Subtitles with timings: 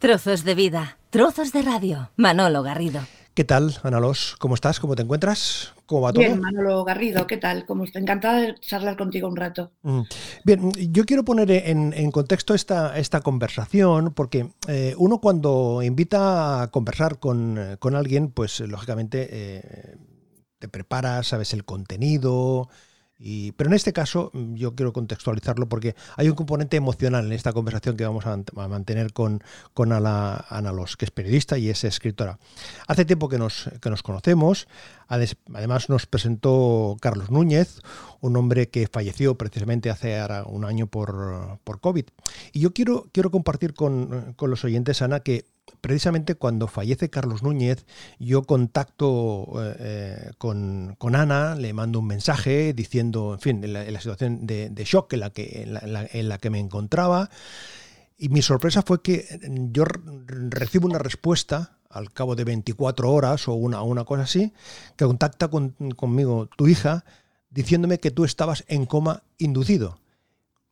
[0.00, 2.08] Trozos de vida, trozos de radio.
[2.16, 3.02] Manolo Garrido.
[3.34, 4.34] ¿Qué tal, Analos?
[4.38, 4.80] ¿Cómo estás?
[4.80, 5.74] ¿Cómo te encuentras?
[5.84, 6.24] ¿Cómo va todo?
[6.24, 7.66] Bien, Manolo Garrido, ¿qué tal?
[7.66, 9.72] Como estoy encantada de charlar contigo un rato.
[9.82, 10.00] Mm.
[10.42, 16.70] Bien, yo quiero poner en, contexto esta, esta conversación porque eh, uno cuando invita a
[16.70, 17.58] conversar con,
[17.94, 19.96] alguien, pues lógicamente eh,
[20.58, 22.70] te preparas, sabes el contenido,
[23.56, 27.52] pero en este caso mm, yo quiero contextualizarlo porque hay un componente emocional en esta
[27.52, 28.38] conversación que vamos a,
[28.68, 29.42] mantener con,
[29.74, 32.38] con Ana, Los, que es periodista y es escritora.
[32.86, 34.68] Hace tiempo que nos, que nos conocemos,
[35.08, 37.80] además nos presentó Carlos Núñez,
[38.20, 42.06] un hombre que falleció precisamente hace un año por, por COVID.
[42.52, 45.44] Y yo quiero, quiero compartir con, con los oyentes, Ana, que
[45.80, 47.84] precisamente cuando fallece Carlos Núñez,
[48.18, 54.46] yo contacto eh, eh, con, Ana, le mando un mensaje diciendo, en fin, la, situación
[54.46, 55.62] de, shock en la, que,
[56.12, 57.30] en la, que me encontraba.
[58.18, 59.26] Y mi sorpresa fue que
[59.70, 59.84] yo
[60.26, 64.52] recibo una respuesta al cabo de 24 horas o una, una cosa así,
[64.96, 67.04] que contacta conmigo tu hija
[67.50, 69.98] diciéndome que tú estabas en coma inducido.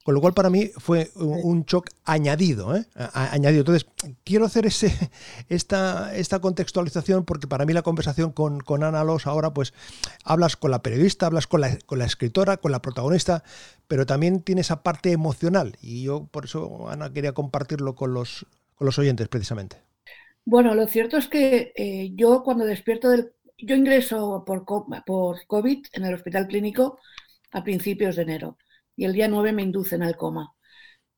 [0.08, 2.86] Con lo cual para mí fue un, shock añadido, ¿eh?
[3.12, 3.60] añadido.
[3.60, 3.86] Entonces,
[4.24, 4.90] quiero hacer ese,
[5.50, 9.74] esta, esta contextualización porque para mí la conversación con, con Ana Los ahora, pues
[10.24, 13.44] hablas con la periodista, hablas con la, con la escritora, con la protagonista,
[13.86, 15.76] pero también tiene esa parte emocional.
[15.82, 19.76] Y yo por eso, Ana, quería compartirlo con los, con los oyentes precisamente.
[20.46, 23.34] Bueno, lo cierto es que eh, yo cuando despierto del...
[23.58, 26.98] Yo ingreso por, por COVID en el hospital clínico
[27.52, 28.56] a principios de enero
[28.98, 30.52] y el día 9 me inducen al coma.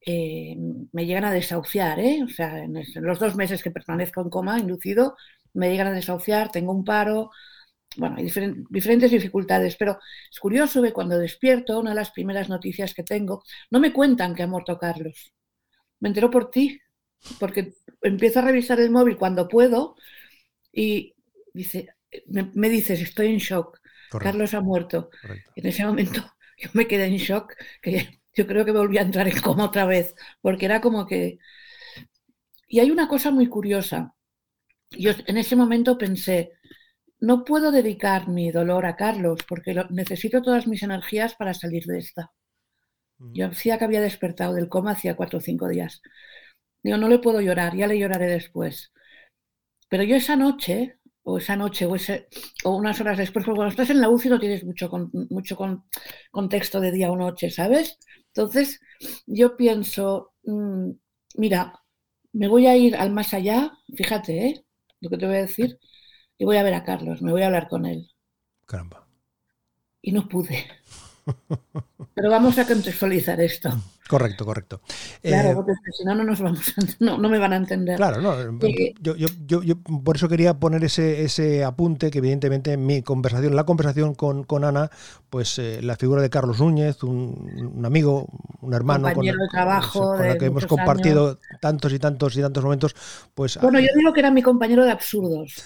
[0.05, 0.55] Eh,
[0.93, 2.23] me llegan a desahuciar, ¿eh?
[2.23, 5.17] o sea, en, los dos meses que permanezco en coma inducido,
[5.55, 7.31] me llegan a desahuciar, tengo un paro,
[7.97, 8.31] bueno, hay
[8.69, 9.99] diferentes dificultades, pero
[10.31, 14.35] es curioso que cuando despierto, una de las primeras noticias que tengo, no me cuentan
[14.35, 15.33] que ha muerto Carlos,
[16.01, 16.79] me entero por ti,
[17.39, 19.97] porque empiezo a revisar el móvil cuando puedo
[20.71, 21.15] y
[21.55, 21.89] dice,
[22.27, 25.11] me, dices, estoy en shock, Carlos ha muerto.
[25.57, 26.23] En ese momento
[26.65, 29.85] yo me quedé en shock, que yo creo que volví a entrar en coma otra
[29.87, 31.39] vez, porque era como que...
[32.69, 34.15] Y hay una cosa muy curiosa.
[34.91, 36.53] Yo en ese momento pensé,
[37.19, 41.99] no puedo dedicar mi dolor a Carlos, porque necesito todas mis energías para salir de
[41.99, 42.33] esta.
[43.19, 43.33] Mm.
[43.35, 46.01] Yo decía que había despertado del coma hacía cuatro o cinco días.
[46.83, 48.93] Digo, no le puedo llorar, ya le lloraré después.
[49.89, 51.00] Pero yo esa noche
[51.31, 52.29] o esa noche o, ese,
[52.65, 54.91] o unas horas después, porque cuando estás en la UCI no tienes mucho,
[55.31, 55.57] mucho
[56.31, 57.99] contexto de día o noche, ¿sabes?
[58.29, 58.81] Entonces,
[59.27, 60.91] yo pienso, mm,
[61.37, 61.81] mira,
[62.33, 64.65] me voy a ir al más allá, fíjate, ¿eh?
[65.01, 65.79] Lo que te voy a decir,
[66.39, 68.11] y voy a ver a Carlos, me voy a hablar con él.
[68.67, 69.07] Caramba.
[70.03, 70.67] Y no pude.
[72.15, 73.71] Pero vamos a contextualizar esto.
[74.11, 74.81] Correcto, correcto.
[75.23, 77.97] Claro, eh, porque si no, no, nos vamos no, me van a entender.
[77.97, 78.59] Claro, no.
[79.01, 83.55] yo, yo, yo, por eso quería poner ese, ese apunte que evidentemente en mi conversación,
[83.55, 84.91] la conversación con, con Ana,
[85.31, 88.27] pues eh, la figura de Carlos Núñez, un, amigo,
[88.61, 89.05] un hermano.
[89.05, 90.01] Compañero con, de trabajo.
[90.17, 92.97] Con, el que hemos compartido tantos y tantos y tantos momentos.
[93.33, 95.63] Pues, bueno, yo digo que era mi compañero de absurdos.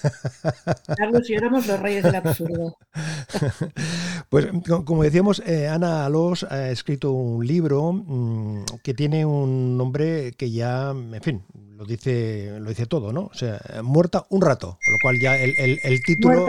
[0.95, 2.77] Carlos y yo éramos los reyes del absurdo.
[4.29, 4.47] pues
[4.85, 8.34] como decíamos, eh, Ana Alós ha escrito un libro mm,
[8.83, 11.43] que tiene un nombre que ya, en fin,
[11.75, 13.25] lo dice, lo dice todo, ¿no?
[13.25, 16.47] O sea, muerta un rato, con lo cual ya el, título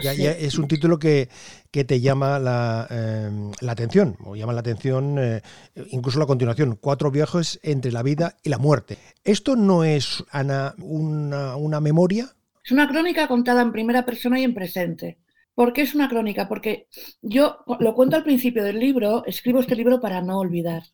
[0.00, 1.28] ya, es un título que,
[1.70, 5.42] que te llama la, em, la, atención, o llama la atención eh,
[5.90, 8.98] incluso la continuación, cuatro viajes entre la vida y la muerte.
[9.24, 12.34] ¿Esto no es, Ana, una, una memoria?
[12.64, 15.18] Es una crónica contada en primera persona y en presente.
[15.54, 16.46] ¿Por qué es una crónica?
[16.48, 16.86] Porque
[17.20, 20.84] yo lo cuento al principio del libro, escribo este libro para no olvidar.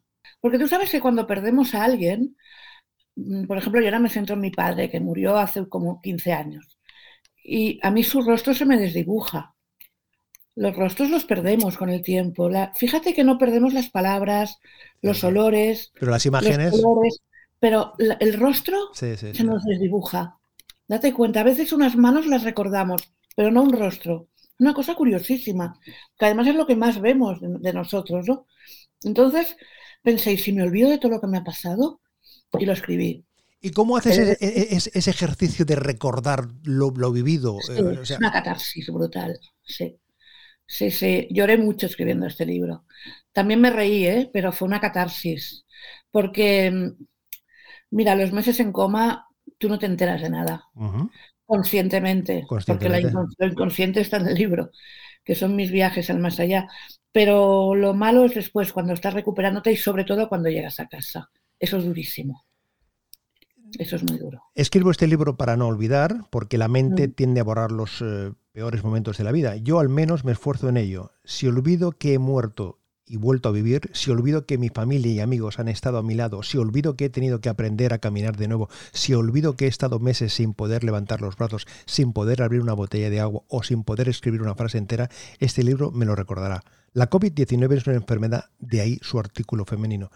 [0.45, 2.37] Porque tú sabes que cuando perdemos a alguien,
[3.17, 6.35] mm, por ejemplo, yo ahora me centro en mi padre, que murió hace como 15
[6.35, 6.79] años,
[7.43, 9.55] y a mí su rostro se me desdibuja.
[10.55, 12.51] Los rostros los perdemos con el tiempo.
[12.75, 14.59] fíjate que no perdemos las palabras,
[15.01, 15.93] los olores.
[15.99, 16.79] Pero las imágenes.
[17.59, 20.37] pero el rostro se nos desdibuja.
[20.87, 24.29] Date cuenta, a veces unas manos las recordamos, pero no un rostro.
[24.59, 25.81] Una cosa curiosísima,
[26.19, 28.47] que además es lo que más vemos de, de nosotros, ¿no?
[29.05, 29.57] Entonces,
[30.05, 32.01] pensé, ¿y si me olvido de todo lo que me ha pasado?
[32.57, 33.25] Y lo escribí.
[33.61, 37.57] ¿Y cómo haces eh, ese, ejercicio de recordar lo, vivido?
[37.71, 39.99] Eh, es una catarsis brutal, sí.
[40.67, 42.85] Sí, sí, lloré mucho escribiendo este libro.
[43.33, 44.31] También me reí, ¿eh?
[44.33, 45.67] pero fue una catarsis.
[46.11, 47.05] Porque, mm,
[47.91, 49.29] mira, los meses en coma,
[49.59, 50.65] tú no te enteras de nada.
[51.47, 54.71] conscientemente, porque la lo inconsciente está en el libro,
[55.23, 56.69] que son mis viajes al más allá.
[57.15, 61.31] Pero lo malo es después, cuando estás recuperándote y sobre todo cuando llegas a casa.
[61.61, 62.45] Eso es durísimo.
[63.79, 64.43] Eso es muy duro.
[64.57, 67.13] Escribo este libro para no olvidar, porque la mente mm.
[67.13, 69.55] tiende a borrar los eh, peores momentos de la vida.
[69.55, 71.13] Yo al menos me esfuerzo en ello.
[71.23, 75.21] Si olvido que he muerto y vuelto a vivir, si olvido que mi familia y
[75.21, 78.37] amigos han estado a mi lado, si olvido que he tenido que aprender a caminar
[78.37, 82.43] de nuevo, si olvido que he estado meses sin poder levantar los brazos, sin poder
[82.43, 86.07] abrir una botella de agua o sin poder escribir una frase entera, este libro me
[86.07, 86.63] lo recordará.
[86.93, 90.11] La COVID-19 es una enfermedad, de ahí su artículo femenino.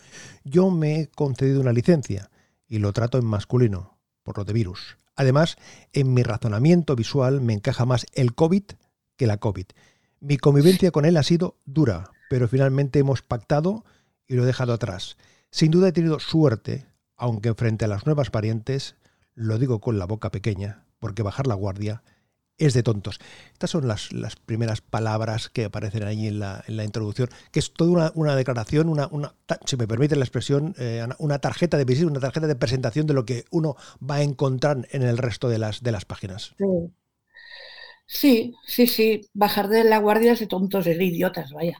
[0.44, 2.31] Yo me he concedido una licencia
[2.69, 4.96] y lo trato en masculino, por lo de virus.
[5.17, 5.56] Además,
[5.93, 8.62] en mi razonamiento visual me encaja más el COVID
[9.17, 9.67] que la COVID.
[10.20, 13.85] Mi convivencia con él ha sido dura, pero finalmente hemos pactado
[14.27, 15.17] y lo he dejado atrás.
[15.51, 16.87] Sin duda he tenido suerte,
[17.17, 18.97] aunque frente a las nuevas variantes,
[19.35, 22.03] lo digo con la boca pequeña, porque bajar la guardia
[22.59, 23.21] es de tontos.
[23.53, 27.61] Estas son las, las primeras palabras que aparecen ahí en la, en la introducción, que
[27.61, 29.35] es toda una, una declaración, una, una,
[29.65, 33.15] si me permite la expresión, eh, una tarjeta de visita, una tarjeta de presentación de
[33.15, 36.55] lo que uno va a encontrar en el resto de las, de las páginas.
[36.59, 36.65] Sí.
[38.67, 41.79] Sí, sí, Bajar de la guardia es de tontos, es de idiotas, vaya.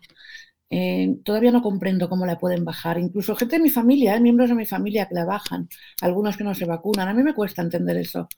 [0.71, 2.99] Eh, todavía no comprendo cómo la pueden bajar.
[2.99, 5.69] Incluso gente de mi familia, eh, miembros de mi familia que la bajan,
[6.03, 7.09] algunos que no se vacunan.
[7.09, 8.29] A mí me cuesta entender eso.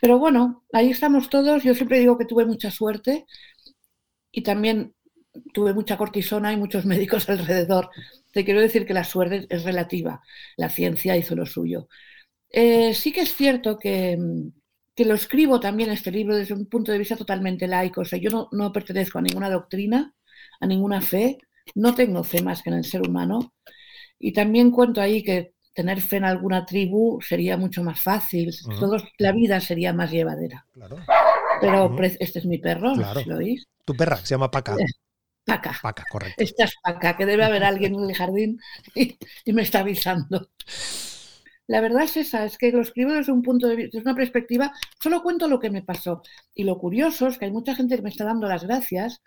[0.00, 1.62] Pero bueno, ahí estamos todos.
[1.62, 3.26] Yo siempre digo que tuve mucha suerte
[4.32, 4.94] y también
[5.52, 7.90] tuve mucha cortisona y muchos médicos alrededor.
[8.32, 10.22] Te quiero decir que la suerte es relativa.
[10.56, 11.88] La ciencia hizo lo suyo.
[12.50, 14.18] Eh, sí que es cierto que,
[14.94, 18.02] que, lo escribo también este libro desde un punto de vista totalmente laico.
[18.02, 20.14] O sea, yo no, no pertenezco a ninguna doctrina,
[20.60, 21.38] a ninguna fe.
[21.74, 23.54] No tengo fe más que en el ser humano.
[24.18, 28.54] Y también cuento ahí que tener fe en alguna tribu sería mucho más fácil,
[29.18, 30.66] la vida sería más llevadera.
[31.60, 33.66] Pero este es mi perro, no sé si lo oís.
[33.84, 34.76] Tu perra, se llama Paca.
[34.76, 34.86] Eh,
[35.44, 35.76] Paca.
[35.82, 36.42] Paca, correcto.
[36.42, 38.60] Esta es Paca, que debe haber alguien en el jardín
[38.94, 39.18] y,
[39.52, 40.48] me está avisando.
[41.66, 44.16] La verdad es esa, es que lo escribo desde un punto de vista, desde una
[44.16, 44.72] perspectiva,
[45.02, 46.22] solo cuento lo que me pasó.
[46.54, 49.20] Y lo curioso es que hay mucha gente que me está dando las gracias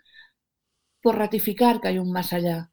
[1.02, 2.70] por ratificar que hay un más allá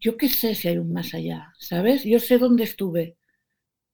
[0.00, 2.04] yo qué sé si hay un más allá, ¿sabes?
[2.04, 3.16] Yo sé dónde estuve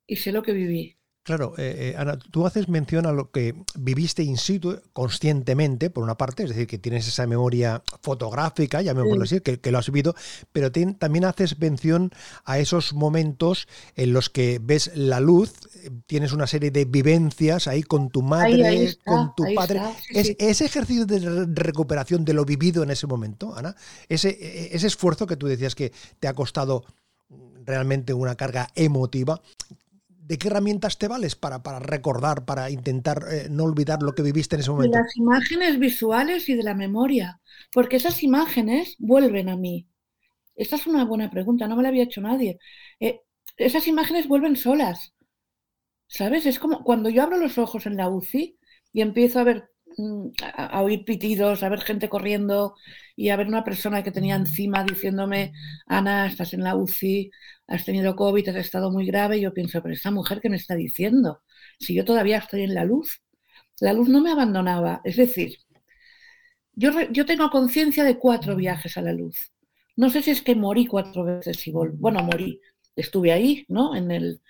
[0.07, 0.99] y sé lo que viví.
[1.25, 6.03] Claro, eh, eh, Ana, tú haces mención a lo que viviste in situ conscientemente, por
[6.03, 9.19] una parte, es decir, que tienes esa memoria fotográfica, ya me sí.
[9.19, 10.17] decir, que, que, lo has vivido,
[10.51, 12.11] pero también haces mención
[12.45, 15.53] a esos momentos en los que ves la luz,
[16.07, 19.81] tienes una serie de vivencias ahí con tu madre, con tu padre.
[20.11, 23.77] es, Ese ejercicio de recuperación de lo vivido en ese momento, Ana,
[24.09, 26.85] ese, e, ese esfuerzo que tú decías que te ha costado
[27.65, 29.41] realmente una carga emotiva.
[30.23, 34.23] ¿De qué herramientas te vales para, para recordar, para intentar eh, no olvidar lo que
[34.23, 34.97] viviste en ese momento?
[34.97, 37.41] De las imágenes visuales y de la memoria,
[37.73, 39.89] porque esas imágenes vuelven a mí.
[40.55, 42.59] Esta es una buena pregunta, no me la había hecho nadie.
[43.01, 43.21] Eh,
[43.57, 45.13] esas imágenes vuelven solas,
[46.07, 46.47] ¿sabes?
[46.47, 48.57] Es como cuando yo abro los ojos en la UCI
[48.93, 52.75] y empiezo a ver mm, a, oír pitidos, a ver gente corriendo
[53.17, 55.53] y a ver una persona que tenía encima diciéndome,
[55.87, 57.31] Ana, estás en la UCI,
[57.67, 60.75] has tenido COVID, has estado muy grave, yo pienso, pero esta mujer que me está
[60.75, 61.43] diciendo,
[61.79, 63.23] si yo todavía estoy en la luz,
[63.81, 65.01] la luz no me abandonaba.
[65.05, 65.59] Es decir,
[66.75, 69.53] yo, yo tengo conciencia de cuatro viajes a la luz.
[69.97, 71.97] No sé si es que morí cuatro veces y volví.
[71.99, 72.61] Bueno, morí.
[72.97, 73.95] Estuve ahí, ¿no?
[73.97, 74.41] En, el,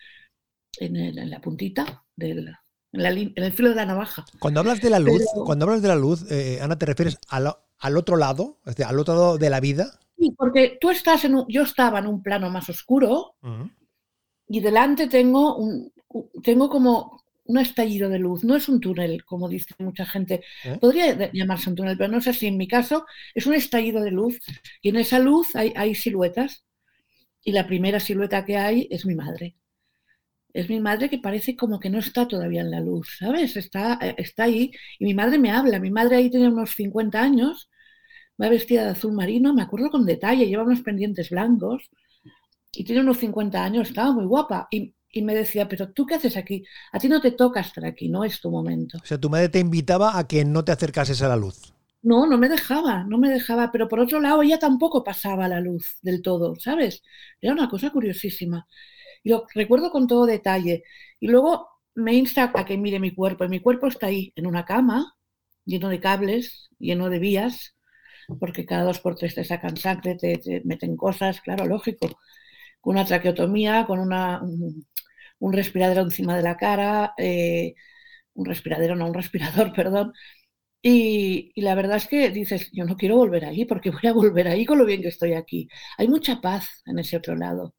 [0.79, 2.55] en, el, en la puntita del,
[2.93, 4.25] en, la, en, el filo de la navaja.
[4.39, 7.19] Cuando hablas de la luz, Pero, cuando hablas de la luz, eh, Ana, ¿te refieres
[7.29, 9.99] al, al otro lado, es decir, al otro lado de la vida?
[10.19, 13.70] Sí, porque tú estás en un, yo estaba en un plano más oscuro uh -huh.
[14.49, 15.93] y delante tengo un,
[16.43, 18.44] tengo como un estallido de luz.
[18.44, 20.43] No es un túnel, como dice mucha gente.
[20.65, 20.79] ¿Eh?
[20.81, 22.46] Podría llamarse un túnel, pero no es así.
[22.46, 24.39] En mi caso, es un estallido de luz
[24.81, 26.65] y en esa luz hay, hay siluetas.
[27.44, 29.56] Y la primera silueta que hay es mi madre.
[30.55, 33.56] Es mi madre que parece como que no está todavía en la luz, ¿sabes?
[33.56, 35.79] Está, está ahí y mi madre me habla.
[35.81, 37.71] Mi madre ahí tiene unos 50 años
[38.41, 41.91] va vestida de azul marino, me acuerdo con detalle, lleva unos pendientes blancos
[42.73, 44.69] y tiene unos 50 años, estaba muy guapa.
[44.71, 46.65] Y, y, me decía, pero tú qué haces aquí?
[46.93, 48.99] A ti no te toca estar aquí, no es tu momento.
[49.03, 51.75] O sea, tu madre te invitaba a que no te acercases a la luz.
[52.03, 55.61] No, no me dejaba, no me dejaba, pero por otro lado ella tampoco pasaba la
[55.61, 57.03] luz del todo, ¿sabes?
[57.41, 58.67] Era una cosa curiosísima.
[59.22, 60.84] Y lo recuerdo con todo detalle.
[61.20, 63.44] Y luego me insta a que mire mi cuerpo.
[63.44, 65.14] Y mi cuerpo está ahí, en una cama,
[65.64, 67.74] lleno de cables, lleno de vías,
[68.41, 72.08] porque cada dos por tres te sacan sangre, te, te meten cosas, claro, lógico,
[72.81, 74.86] con una traqueotomía, con una, un,
[75.41, 77.74] un respiradero encima de la cara, eh,
[78.34, 80.12] un respiradero, no, un respirador, perdón.
[80.82, 84.12] Y, y, la verdad es que dices, yo no quiero volver ahí porque voy a
[84.12, 85.69] volver ahí con lo bien que estoy aquí.
[85.98, 87.74] Hay mucha paz en ese otro lado.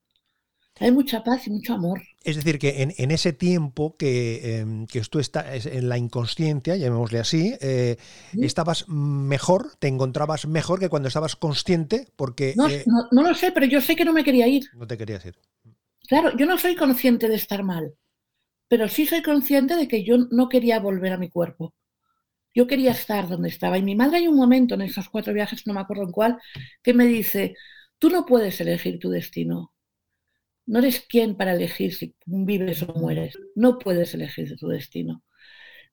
[0.79, 2.01] Hay mucha paz y mucho amor.
[2.23, 7.19] Es decir, que en, ese tiempo que, em, que, tú estás en la inconsciencia, llamémosle
[7.19, 7.97] así, eh,
[8.41, 12.51] estabas mejor, te encontrabas mejor que cuando estabas consciente, porque...
[12.51, 14.63] Eh, no, no, lo sé, pero yo sé que no me quería ir.
[14.73, 15.35] No te querías ir.
[16.07, 17.93] Claro, yo no soy consciente de estar mal,
[18.67, 21.75] pero sí soy consciente de que yo no quería volver a mi cuerpo.
[22.55, 23.77] Yo quería estar donde estaba.
[23.77, 26.39] Y mi madre hay un momento en esos cuatro viajes, no me acuerdo en cuál,
[26.81, 27.55] que me dice,
[27.99, 29.72] tú no puedes elegir tu destino
[30.65, 33.37] no eres quien para elegir si vives o mueres.
[33.55, 35.23] No puedes elegir tu destino.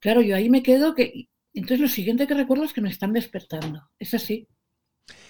[0.01, 1.29] Claro, yo ahí me quedo que...
[1.53, 3.83] Entonces lo siguiente que recuerdo es que me están despertando.
[3.99, 4.49] Es así.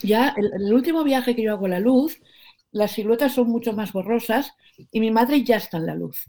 [0.02, 2.20] Ya el, el último viaje que yo hago a la luz,
[2.70, 4.52] las siluetas son mucho más borrosas
[4.90, 6.26] y mi madre ya está en la luz.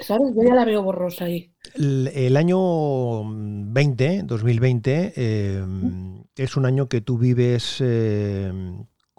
[0.00, 0.34] ¿Sabes?
[0.34, 1.52] Yo ya la veo borrosa ahí.
[1.74, 5.64] El, año 20, 2020, eh,
[6.36, 8.52] es un año que tú vives eh,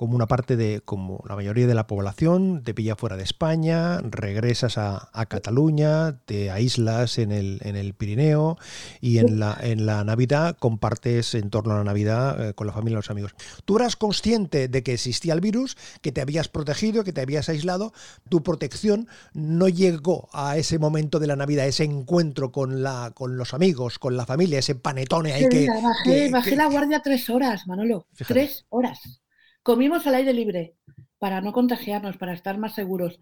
[0.04, 4.02] como una parte de, como la mayoría de la población, te pilla fuera de España,
[4.02, 8.58] regresas a, Cataluña, te aíslas en el, en el Pirineo
[9.00, 12.74] y en la, en la Navidad compartes en torno a la Navidad eh, con la
[12.74, 13.34] familia y los amigos.
[13.64, 17.48] Tú eras consciente de que existía el virus, que te habías protegido, que te habías
[17.48, 17.94] aislado,
[18.28, 23.38] tu protección no llegó a ese momento de la Navidad, ese encuentro con, la, con
[23.38, 28.06] los amigos, con la familia, ese panetone ahí que, bajé, la guardia tres horas, Manolo,
[28.28, 29.23] tres horas.
[29.64, 30.76] Comimos al aire libre
[31.18, 33.20] para no contagiarnos, para estar más seguros.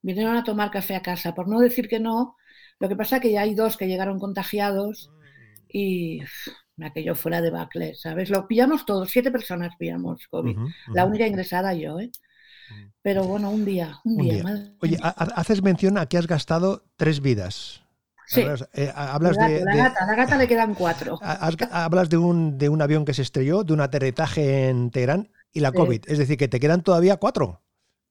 [0.00, 2.36] Vinieron a tomar café a casa, por no decir que no.
[2.80, 5.10] Lo que pasa es que ya hay dos que llegaron contagiados
[5.68, 6.22] y
[6.82, 8.30] aquello fuera de bacle, ¿sabes?
[8.30, 10.56] Lo pillamos todos, siete personas pillamos COVID.
[10.94, 12.10] La única ingresada yo, ¿eh?
[13.02, 14.42] Pero bueno, un día, un, día.
[14.80, 17.82] Oye, haces mención a que has gastado tres vidas.
[18.26, 18.42] Sí.
[18.94, 21.18] Hablas, eh, de, la, gata, la gata le quedan cuatro.
[21.70, 25.60] hablas de un, de un avión que se estrelló, de un aterretaje en Teherán y
[25.60, 26.02] la COVID.
[26.06, 27.62] Es decir, que te quedan todavía cuatro.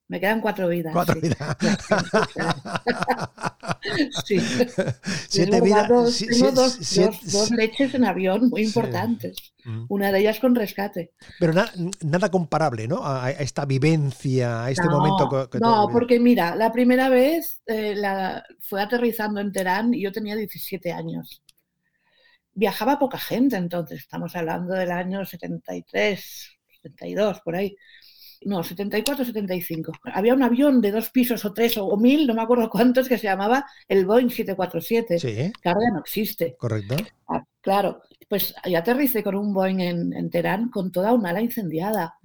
[0.08, 0.94] Me quedan cuatro vidas.
[0.94, 1.38] Cuatro vidas.
[4.26, 4.40] sí.
[5.30, 5.88] Siete vidas.
[5.88, 9.54] tengo dos, leches en avión muy importantes.
[9.64, 9.86] Mm.
[9.90, 11.14] Una de ellas con rescate.
[11.40, 11.54] Pero
[12.02, 13.06] nada comparable, ¿no?
[13.06, 15.50] A, esta vivencia, a este momento.
[15.50, 20.12] Que, no, porque mira, la primera vez eh, la, fue aterrizando en Teherán y yo
[20.12, 21.42] tenía 17 años.
[22.54, 27.76] Viajaba poca gente entonces, estamos hablando del año 73, 72, por ahí.
[28.46, 29.94] No, 74, 75.
[30.14, 33.18] Había un avión de dos pisos o tres o, mil, no me acuerdo cuántos, que
[33.18, 35.18] se llamaba el Boeing 747,
[35.62, 36.56] que ahora ya no existe.
[36.58, 36.96] Correcto.
[37.64, 42.16] Claro, pues y aterricé con un Boeing en, Teherán con toda una ala incendiada.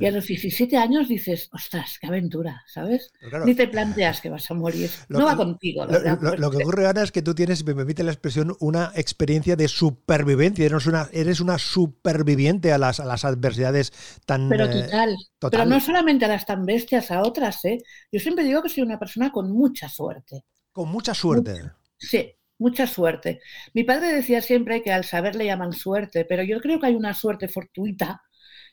[0.00, 3.12] y a los 17 años dices, ostras, qué aventura, ¿sabes?
[3.44, 4.90] Ni te planteas que vas a morir.
[5.08, 5.86] no va contigo.
[5.86, 9.68] Lo, que ocurre ahora es que tú tienes, me permite la expresión, una experiencia de
[9.68, 10.66] supervivencia.
[10.66, 13.92] Eres una, eres una superviviente a las, a las adversidades
[14.26, 14.48] tan...
[14.48, 15.16] Pero eh, total.
[15.50, 17.78] Pero no solamente a las tan bestias, a otras, ¿eh?
[18.10, 20.44] Yo siempre digo que soy una persona con mucha suerte.
[20.72, 21.70] Con mucha suerte.
[21.98, 23.40] Sí, mucha suerte.
[23.74, 26.94] Mi padre decía siempre que al saber le llaman suerte, pero yo creo que hay
[26.96, 28.22] una suerte fortuita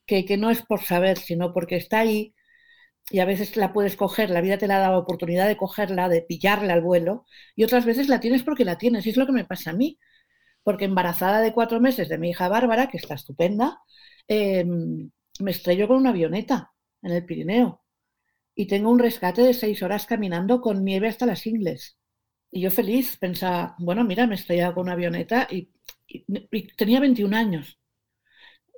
[0.06, 2.36] que, que no es por saber, sino porque está ahí
[3.10, 6.10] y a veces la puedes coger, la vida te la da la oportunidad de cogerla,
[6.10, 7.26] de pillarla al vuelo,
[7.56, 9.74] y otras veces la tienes porque la tienes, y es lo que me pasa a
[9.74, 10.00] mí.
[10.64, 13.80] Porque embarazada de cuatro meses de mi hija Bárbara, que está estupenda,
[14.28, 16.74] em, me estrelló con una avioneta
[17.04, 17.84] en el Pirineo.
[18.56, 21.98] Y tengo un rescate de seis horas caminando con nieve hasta las ingles.
[22.56, 25.70] Y yo feliz, pensaba, bueno, mira, me estrellaba con una avioneta y,
[26.78, 27.78] tenía 21 años.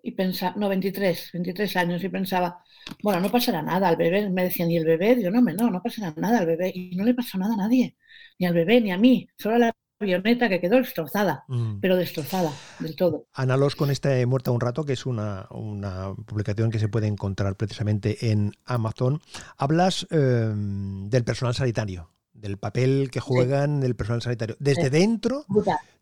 [0.01, 2.63] Y pensaba, no, 23, 23 años, y pensaba,
[3.03, 4.31] bueno, no pasará nada al bebé.
[4.31, 5.21] Me decían, ¿y el bebé?
[5.21, 6.71] Yo, no, no, no pasará nada al bebé.
[6.73, 7.95] Y no le pasó nada a nadie,
[8.39, 11.79] ni al bebé, ni a mí, solo a la avioneta que quedó destrozada, mm.
[11.79, 13.27] pero destrozada del todo.
[13.33, 17.55] Analos con este Muerta un rato, que es una, una, publicación que se puede encontrar
[17.55, 19.21] precisamente en Amazon.
[19.55, 24.55] Hablas em, del personal sanitario del papel que juegan el personal sanitario.
[24.59, 25.45] Desde dentro,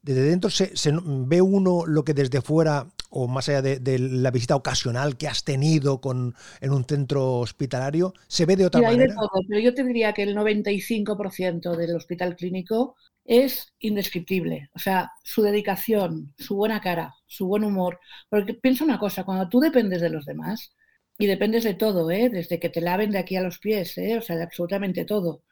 [0.01, 4.55] desde dentro se, ve uno lo que desde fuera, o más allá de, la visita
[4.55, 9.15] ocasional que has tenido con, en un centro hospitalario, se ve de otra manera.
[9.47, 14.69] pero yo te diría que el 95% del hospital clínico es indescriptible.
[14.75, 17.99] O sea, su dedicación, su buena cara, su buen humor.
[18.29, 20.75] Porque piensa una cosa, cuando tú dependes de los demás,
[21.17, 22.29] y dependes de todo, ¿eh?
[22.29, 24.17] desde que te laven de aquí a los pies, ¿eh?
[24.17, 25.43] o sea, de absolutamente todo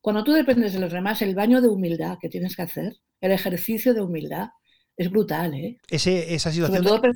[0.00, 3.32] cuando tú dependes de los demás, el baño de humildad que tienes que hacer, el
[3.32, 4.48] ejercicio de humildad,
[4.96, 5.78] es brutal, ¿eh?
[5.88, 7.12] esa situación, de,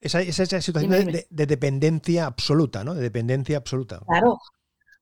[0.00, 2.94] esa, situación de, dependencia absoluta, ¿no?
[2.94, 4.00] De dependencia absoluta.
[4.06, 4.38] Claro,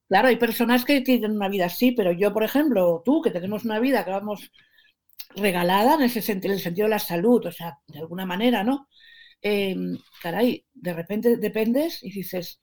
[0.09, 3.65] claro, hay personas que tienen una vida así, pero yo, por ejemplo, tú, que tenemos
[3.65, 4.51] una vida que vamos
[5.37, 8.65] regalada en ese sentido, en el sentido de la salud, o sea, de alguna manera,
[8.65, 8.89] ¿no?
[9.43, 12.61] Em, caray, de repente dependes y dices,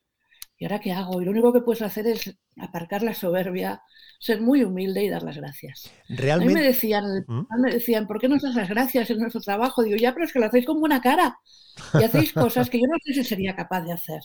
[0.60, 1.22] ¿y ahora qué hago?
[1.22, 3.82] Y lo único que puedes hacer es aparcar la soberbia,
[4.20, 5.90] ser muy humilde y dar las gracias.
[6.10, 6.54] Realmente.
[6.54, 7.46] A mí me decían, ¿Mm?
[7.62, 9.84] me decían, ¿por qué no das las gracias en nuestro trabajo?
[9.84, 11.40] Digo, ya, pero es que lo hacéis con buena cara.
[11.94, 14.20] Y hacéis cosas que yo no sé si sería capaz de hacer.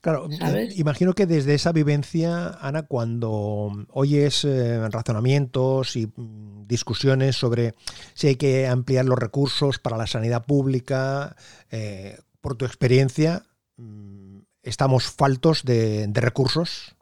[0.00, 0.76] Claro, ¿Sabes?
[0.76, 7.74] imagino que desde esa vivencia, Ana, cuando oyes eh, razonamientos y mm, discusiones sobre
[8.14, 11.36] si hay que ampliar los recursos para la sanidad pública,
[11.70, 13.44] eh, por tu experiencia,
[13.76, 14.19] mm,
[14.62, 16.96] ¿estamos faltos de, recursos?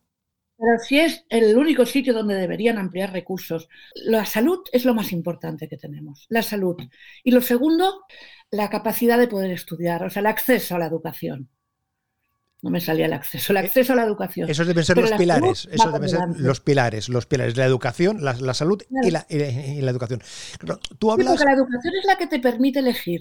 [0.56, 3.68] Pero si es el único sitio donde deberían ampliar recursos.
[3.94, 6.76] La salud es lo más importante que tenemos, la salud.
[7.22, 8.02] Y lo segundo,
[8.50, 11.48] la capacidad de poder estudiar, o sea, el acceso a la educación.
[12.60, 14.50] No me salía el acceso, el acceso a la educación.
[14.50, 17.64] Esos deben ser Pero los la pilares, esos deben ser los pilares, los pilares, la
[17.64, 20.20] educación, la, la salud y, la, y la educación.
[20.98, 23.20] Tú Sí, hablas, porque la educación es la que te permite elegir.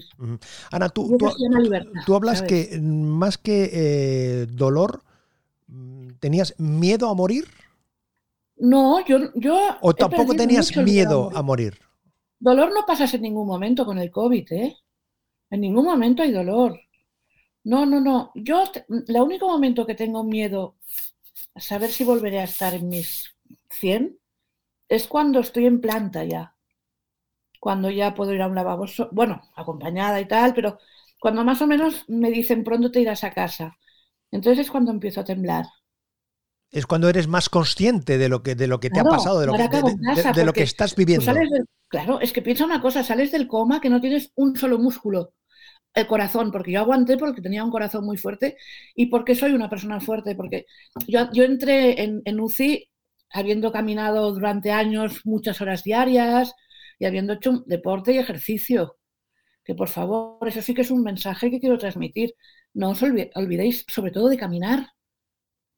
[0.72, 1.30] Ana, tú, tú,
[1.60, 5.04] libertad, hablas que más que eh, dolor,
[6.18, 7.46] ¿tenías miedo a morir?
[8.56, 11.38] No, yo, yo ¿O tampoco tenías miedo dolor.
[11.38, 11.78] a morir?
[12.40, 14.76] Dolor no pasas en ningún momento con el COVID, ¿eh?
[15.50, 16.80] En ningún momento hay dolor.
[17.72, 18.32] No, no, no.
[18.34, 20.76] Yo, el único momento que tengo miedo
[21.54, 23.08] a saber si volveré a estar en mis
[23.70, 24.18] 100
[24.88, 26.56] es cuando estoy en planta ya.
[27.60, 30.78] Cuando ya puedo ir a un lavabo, bueno, acompañada y tal, pero
[31.20, 33.78] cuando más o menos me dicen pronto te irás a casa.
[34.30, 35.66] Entonces es cuando empiezo a temblar.
[36.70, 39.40] Es cuando eres más consciente de lo que, de lo que te Claro, ha pasado,
[39.40, 41.44] de lo, que, de- lo que estás viviendo.
[41.44, 41.48] sales
[41.88, 45.32] claro, es que piensa una cosa, sales del coma que no tienes un solo músculo,
[46.00, 48.56] el corazón, porque yo aguanté porque tenía un corazón muy fuerte
[48.94, 50.66] y porque soy una persona fuerte, porque
[51.06, 52.90] yo, yo entré en, en UCI
[53.30, 56.54] habiendo caminado durante años muchas horas diarias
[56.98, 58.96] y habiendo hecho deporte y ejercicio.
[59.64, 62.34] Que por favor, eso sí que es un mensaje que quiero transmitir.
[62.74, 64.88] No os olvi- olvidéis sobre todo de caminar,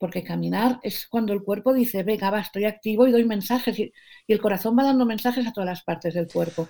[0.00, 3.92] porque caminar es cuando el cuerpo dice, venga, va, estoy activo y doy mensajes, y,
[4.26, 6.66] y el corazón va dando mensajes a todas las partes del cuerpo.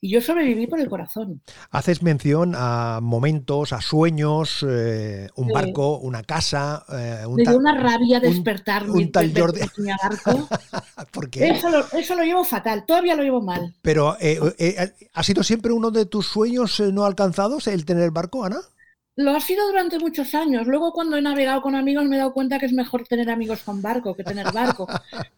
[0.00, 1.40] Y yo sobreviví por el corazón.
[1.70, 5.52] Haces mención a momentos, a sueños, eh, un Sí.
[5.54, 9.42] barco, una casa, eh, un Me dio tal- una rabia un- despertarme un tal de
[9.42, 9.60] ver Jordi-.
[11.40, 13.74] Eso lo, eso lo llevo fatal, todavía lo llevo mal.
[13.82, 18.10] Pero eh, eh, ¿ha sido siempre uno de tus sueños eh, no alcanzados el tener
[18.10, 18.58] barco, Ana?
[19.16, 20.66] Lo ha sido durante muchos años.
[20.66, 23.62] Luego cuando he navegado con amigos me he dado cuenta que es mejor tener amigos
[23.62, 24.88] con barco que tener barco,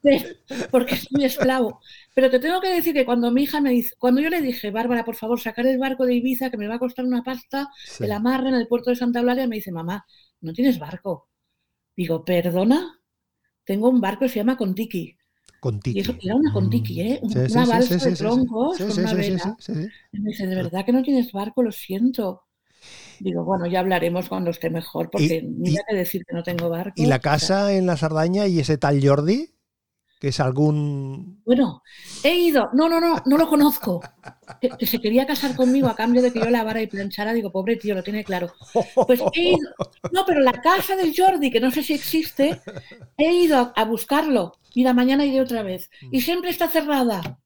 [0.70, 1.80] porque es muy esclavo.
[2.14, 4.70] Pero te tengo que decir que cuando mi hija me dice, cuando yo le dije,
[4.70, 7.68] Bárbara, por favor, sacar el barco de Ibiza que me va a costar una pasta,
[7.84, 8.04] Sí.
[8.04, 10.06] el amarre en el puerto de Santa Eulalia, me dice, mamá,
[10.40, 11.28] no tienes barco.
[11.96, 13.00] Digo, perdona,
[13.64, 15.16] tengo un barco que se llama Contiki.
[15.60, 17.20] Con Y eso era una Contiki, ¿eh?
[17.22, 17.28] Mm.
[17.30, 19.56] Sí, Una sí, balsa de troncos con una vela.
[20.12, 21.62] Y me dice, ¿de verdad que no tienes barco?
[21.62, 22.45] Lo siento.
[23.20, 26.42] Digo, bueno, ya hablaremos cuando esté mejor, porque Y- mira y- que decir que no
[26.42, 26.94] tengo barco.
[26.96, 29.52] ¿Y la o sea, casa en la Sardaña y ese tal Jordi?
[30.18, 31.42] Que es algún...
[31.44, 31.82] bueno,
[32.24, 34.00] he ido, no, no, no, no lo conozco.
[34.62, 37.34] Que, que se quería casar conmigo a cambio de que yo lavara y planchara.
[37.34, 38.50] Digo, pobre tío, lo tiene claro.
[39.06, 39.68] Pues he ido,
[40.12, 42.62] no, pero la casa del Jordi, que no sé si existe,
[43.18, 44.54] he ido a, a buscarlo.
[44.74, 45.90] Mira, mañana iré otra vez.
[46.10, 47.38] Y siempre está cerrada.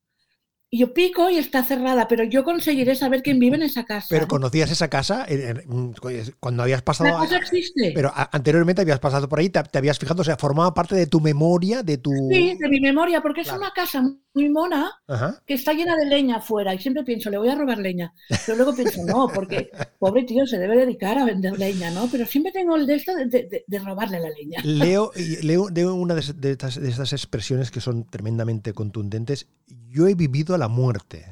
[0.73, 4.07] Y yo pico y está cerrada, pero yo conseguiré saber quién vive en esa casa.
[4.09, 7.11] Pero conocías esa casa eh, eh, cuando habías pasado...
[7.11, 7.91] la casa existe.
[7.93, 11.09] Pero anteriormente habías pasado por ahí, te, te habías fijado, o sea, formaba parte de
[11.09, 12.13] tu memoria, de tu...
[12.31, 14.01] Sí, de mi memoria, porque es una casa
[14.35, 15.43] muy mona Ajá.
[15.47, 18.13] que está llena de leña afuera y siempre pienso, le voy a robar leña.
[18.47, 22.09] Pero luego pienso, no, porque pobre tío se debe dedicar a vender leña, ¿no?
[22.11, 24.61] Pero siempre tengo el de esto de, de- de robarle la leña.
[24.65, 25.11] Leo,
[25.43, 29.47] leo, leo una de, de estas, de estas expresiones que son tremendamente contundentes.
[29.89, 31.27] Yo he vivido la muerte.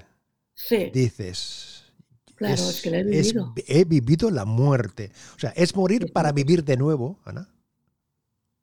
[0.54, 1.84] Sí, Dices.
[2.34, 3.54] claro, es, que la he es- vivido.
[3.68, 5.12] he vivido la muerte.
[5.36, 7.48] O sea, es morir Sí, para vivir de nuevo, Ana.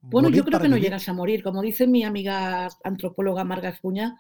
[0.09, 0.83] Bueno, yo creo que no vivir.
[0.83, 1.43] llegas a morir.
[1.43, 4.17] Como dice mi amiga antropóloga Marga Espuña,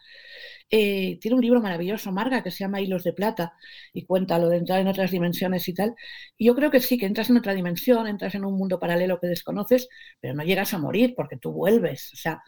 [0.69, 3.53] eh, tiene un libro maravilloso, Marga, que se llama Hilos de Plata,
[3.93, 5.95] y cuenta lo de entrar en otras dimensiones y tal.
[6.37, 9.19] Y yo creo que sí, que entras en otra dimensión, entras en un mundo paralelo
[9.19, 9.87] que desconoces,
[10.19, 12.11] pero no llegas a morir porque tú vuelves.
[12.13, 12.41] O sea,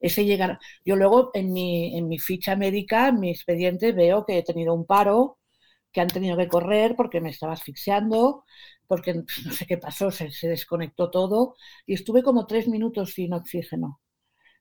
[0.00, 0.58] ese llegar.
[0.84, 4.74] Yo luego en mi, en mi ficha médica, en mi expediente, veo que he tenido
[4.74, 5.38] un paro,
[5.94, 8.44] que han tenido que correr porque me estaba asfixiando,
[8.88, 9.14] porque
[9.46, 14.00] no sé qué pasó, se, se desconectó todo y estuve como tres minutos sin oxígeno.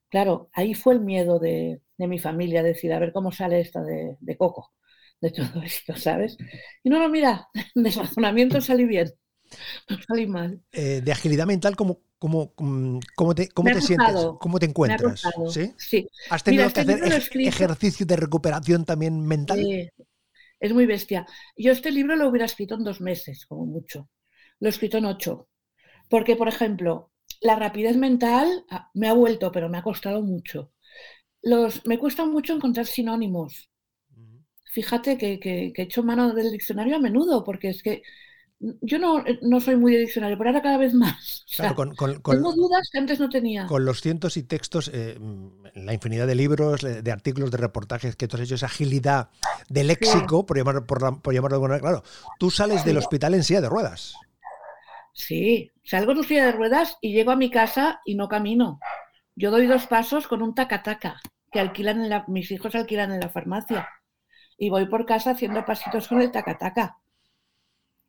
[0.09, 3.81] Claro, ahí fue el miedo de, de mi familia, decir, a ver cómo sale esta
[3.83, 4.73] de, de coco,
[5.21, 6.37] de todo esto, ¿sabes?
[6.83, 9.11] Y no, no, mira, de razonamiento salí bien,
[9.89, 10.61] no salí mal.
[10.71, 14.31] Eh, de agilidad mental, ¿cómo, cómo, mm, cómo te, cómo te sientes?
[14.39, 15.35] ¿Cómo te encuentras?
[15.45, 15.75] ¿Sí?
[15.77, 19.71] Sí, ¿Has tenido Mira, que hacer ej- escrito- ejercicio de recuperación también mental?
[19.71, 19.89] eh,
[20.63, 21.25] es muy bestia.
[21.57, 24.09] Yo este libro lo hubiera escrito en dos meses, como mucho.
[24.61, 25.49] Lo he escrito en ocho.
[26.09, 30.71] Porque, por ejemplo, la rapidez mental ah, me ha vuelto, pero me ha costado mucho.
[31.41, 33.69] Los, me cuesta mucho encontrar sinónimos.
[34.71, 38.01] Fíjate que, que, he hecho mano del diccionario a menudo, porque es que
[38.81, 41.45] yo no, no, soy muy de diccionario, pero ahora cada vez más.
[41.57, 43.67] tengo dudas que antes no tenía.
[43.67, 45.19] Con los cientos y textos, eh,
[45.75, 49.29] la infinidad de libros, de artículos, de reportajes que tú has hecho, esa agilidad
[49.67, 52.03] de léxico, por, llamar, por, llamarlo de alguna manera, claro,
[52.39, 54.15] tú sales del hospital en silla de ruedas.
[55.13, 58.79] Sí, salgo en silla de ruedas y llego a mi casa y no camino.
[59.35, 61.21] Yo doy dos pasos con un tacataca
[61.51, 63.89] que alquilan en la, mis hijos alquilan en la farmacia.
[64.57, 66.97] Y voy por casa haciendo pasitos con el tacataca.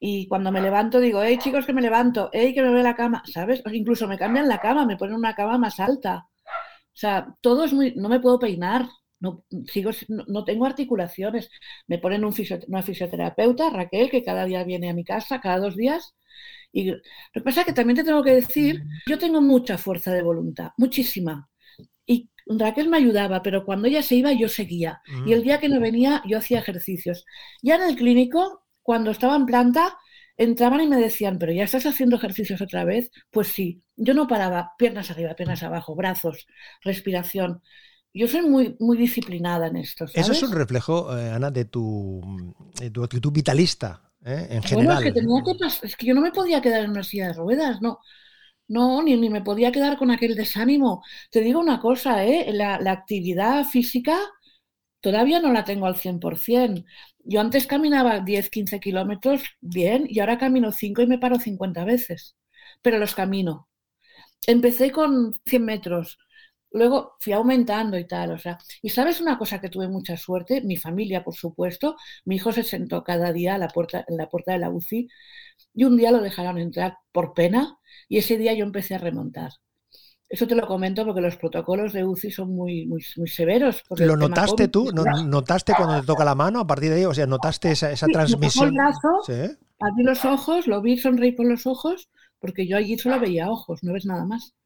[0.07, 2.95] Y cuando me levanto digo, hey chicos que me levanto, hey que me ve la
[2.95, 3.63] cama, ¿sabes?
[3.73, 6.29] incluso me cambian la cama, me ponen una cama más alta.
[6.47, 8.87] O sea, todo es muy, no me puedo peinar,
[9.19, 11.49] no, sigo, no, tengo articulaciones.
[11.87, 12.35] Me ponen un
[12.69, 16.15] una fisioterapeuta, Raquel, que cada día viene a mi casa, cada dos días,
[16.71, 16.99] y lo
[17.33, 20.73] que pasa es que también te tengo que decir, yo tengo mucha fuerza de voluntad,
[20.77, 21.49] muchísima.
[22.07, 25.01] Y Raquel me ayudaba, pero cuando ella se iba yo seguía.
[25.27, 27.25] Y el día que no venía yo hacía ejercicios.
[27.63, 29.99] Ya en el clínico, cuando estaba en planta,
[30.37, 33.11] entraban y me decían, pero ya estás haciendo ejercicios otra vez.
[33.33, 36.47] Pues sí, yo no paraba, piernas arriba, piernas abajo, brazos,
[36.83, 37.61] respiración.
[38.13, 40.05] Yo soy muy, muy disciplinada en esto.
[40.15, 42.21] Eso es un reflejo, eh, Ana, de tu,
[42.79, 44.05] de tu actitud vitalista.
[44.25, 44.47] ¿eh?
[44.51, 45.05] en general.
[45.83, 48.01] es que yo no me podía quedar en una silla de ruedas, no.
[48.67, 51.03] No, ni, ni me podía quedar con aquel desánimo.
[51.31, 52.51] Te digo una cosa, ¿eh?
[52.51, 54.19] la, actividad física
[55.05, 56.85] todavía no la tengo al 100%.
[57.25, 61.85] Yo antes caminaba 10, 15 kilómetros bien y ahora camino 5 y me paro 50
[61.85, 62.37] veces,
[62.83, 63.69] pero los camino.
[64.47, 66.19] Empecé con 100 metros,
[66.73, 70.61] Luego fui aumentando y tal, o sea, y sabes una cosa que tuve mucha suerte,
[70.61, 74.29] mi familia, por supuesto, mi hijo se sentó cada día a la puerta, en la
[74.29, 75.09] puerta de la UCI
[75.75, 79.53] y un día lo dejaron entrar por pena y ese día yo empecé a remontar.
[80.35, 83.85] Eso te lo comento porque los protocolos de UCI son muy, muy, muy severos.
[83.91, 84.91] ¿Lo notaste tú?
[84.93, 87.05] ¿Notaste cuando te toca la mano a partir de ahí?
[87.05, 88.71] O sea, ¿notaste esa, esa transmisión?
[88.71, 92.09] El brazo, Abrí los ojos, lo vi sonreír con los ojos,
[92.41, 94.57] porque yo allí solo veía ojos, no ves nada más.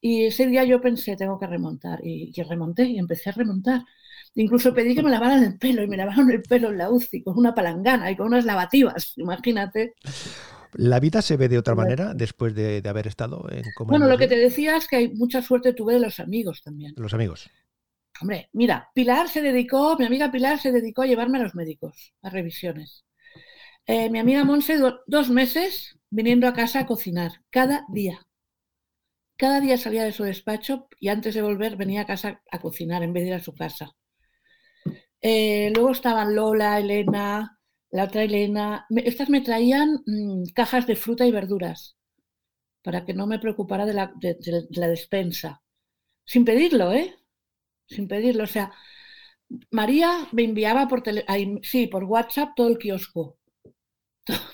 [0.00, 2.00] Y ese día yo pensé, tengo que remontar.
[2.02, 3.84] Y, remonté y empecé a remontar.
[4.34, 7.22] Incluso pedí que me lavaran el pelo y me lavaron el pelo en la UCI
[7.22, 9.94] con una palangana y con unas lavativas, imagínate.
[10.74, 13.90] ¿La vida se ve de otra manera después de, haber estado en coma?
[13.90, 16.94] Bueno, lo que te decía es que hay mucha suerte tuve de los amigos también.
[16.96, 17.48] los amigos.
[18.20, 22.12] Hombre, mira, Pilar se dedicó, mi amiga Pilar se dedicó a llevarme a los médicos,
[22.22, 23.04] a revisiones.
[23.86, 28.26] Eh, mi amiga Monse, dos meses viniendo a casa a cocinar, cada día.
[29.36, 33.02] Cada día salía de su despacho y antes de volver venía a casa a cocinar
[33.04, 33.94] en vez de ir a su casa.
[35.20, 37.57] Eh, luego estaban Lola, Elena,
[37.90, 38.86] la otra Elena.
[38.90, 41.96] estas me traían mm, cajas de fruta y verduras
[42.82, 45.62] para que no me preocupara de la, despensa.
[46.24, 47.16] Sin pedirlo, ¿eh?
[47.86, 48.44] Sin pedirlo.
[48.44, 48.72] O sea,
[49.70, 51.24] María me enviaba por, tele,
[51.62, 53.38] sí, por WhatsApp todo el kiosco.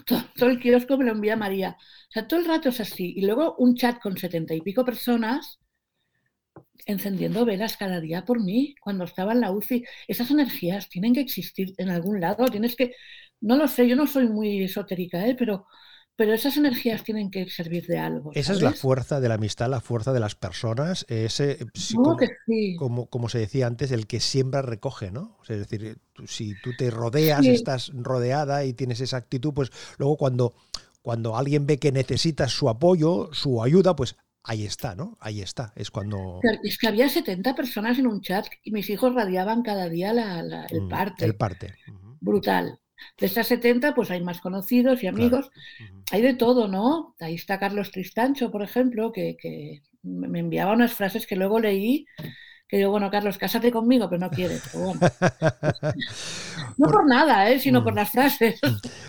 [0.07, 1.77] todo, el kiosco me lo envía María.
[1.79, 3.15] O sea, todo el rato es así.
[3.17, 5.61] Y luego un chat con setenta y pico personas
[6.87, 9.85] encendiendo velas cada día por mí cuando estaba en la UCI.
[10.09, 12.47] Esas energías tienen que existir en algún lado.
[12.47, 12.95] Tienes que,
[13.45, 15.37] no lo sé, yo no soy muy esotérica, ¿eh?
[15.39, 15.67] pero
[16.17, 18.31] pero esas energías tienen que servir de algo.
[18.35, 21.05] Esa es la fuerza de la amistad, la fuerza de las personas.
[21.09, 21.59] Ese,
[22.79, 25.39] como, como, se decía antes, el que siembra recoge, ¿no?
[25.49, 30.55] es decir, si tú te rodeas, estás rodeada y tienes esa actitud, pues luego cuando,
[31.03, 35.19] cuando alguien ve que necesitas su apoyo, su ayuda, pues ahí está, ¿no?
[35.21, 35.73] Ahí está.
[35.75, 36.41] Es cuando.
[36.63, 40.13] Es que había 70 personas en un chat y mis hijos radiaban cada día
[40.71, 41.25] el mm, parte.
[41.25, 41.75] El parte.
[42.21, 42.79] Brutal.
[43.19, 45.51] De estas 70, pues hay más conocidos y amigos.
[46.11, 47.15] Hay de todo, ¿no?
[47.21, 52.07] Ahí está Carlos Tristancho, por ejemplo, que, me enviaba unas frases que luego leí
[52.69, 54.59] que digo, bueno, Carlos, cásate conmigo, pero no quiere.
[56.79, 57.61] no por, nada, ¿eh?
[57.61, 57.97] sino por mm.
[57.97, 58.59] las frases.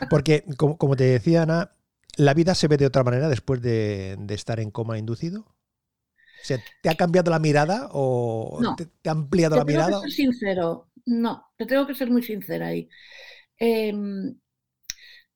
[0.10, 1.72] Porque, como, te decía Ana,
[2.18, 5.42] ¿la vida se ve de otra manera después de, estar en coma inducido?
[5.42, 9.88] O sea, ¿te ha cambiado la mirada o te, ha ampliado la mirada?
[9.88, 12.88] Tengo que ser sincero, no, te tengo que ser muy sincera ahí.
[13.60, 14.36] Em,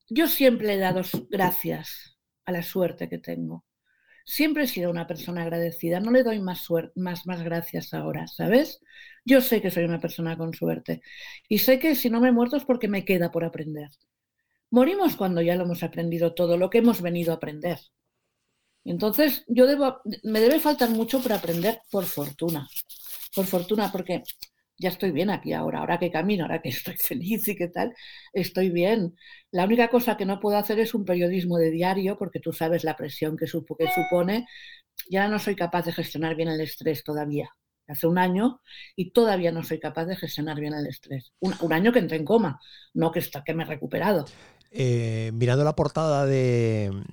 [0.09, 3.65] yo siempre he dado gracias a la suerte que tengo.
[4.25, 5.99] Siempre he sido una persona agradecida.
[5.99, 8.79] No le doy más, más, más gracias ahora, ¿sabes?
[9.25, 11.01] Yo sé que soy una persona con suerte.
[11.47, 13.89] Y sé que si no me he muerto es porque me queda por aprender.
[14.71, 17.79] Morimos cuando ya lo hemos aprendido todo, lo que hemos venido a aprender.
[18.85, 19.65] Entonces, yo
[20.23, 22.67] me debe faltar mucho para aprender por fortuna.
[23.35, 24.23] Por fortuna, porque
[24.79, 27.93] ya estoy bien aquí ahora, ahora que camino, ahora que estoy feliz y qué tal,
[28.33, 29.15] estoy bien.
[29.51, 32.83] La única cosa que no puedo hacer es un periodismo de diario, porque tú sabes
[32.83, 34.47] la presión que, supone
[35.09, 37.49] ya no soy capaz de gestionar bien el estrés todavía.
[37.87, 38.61] Hace un año
[38.95, 41.33] y todavía no soy capaz de gestionar bien el estrés.
[41.39, 42.59] Un, año que entré en coma,
[42.93, 44.25] no que, está, que me he recuperado.
[44.71, 47.03] Eh, mirando la portada del,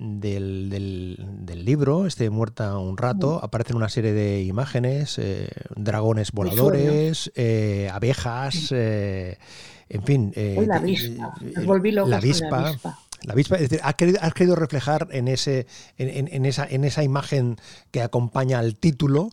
[1.65, 8.71] libro, este Muerta un rato, aparecen una serie de imágenes, eh, dragones voladores, eh, abejas,
[8.71, 10.31] en fin.
[10.35, 11.33] la avispa,
[11.65, 12.75] volví la avispa.
[13.23, 15.65] La avispa, es decir, has querido, reflejar en, ese,
[15.97, 17.57] en, esa, en esa imagen
[17.89, 19.31] que acompaña al título